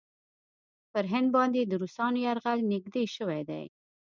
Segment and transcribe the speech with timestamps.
[0.93, 3.65] پر هند باندې د روسانو یرغل نېږدې شوی دی.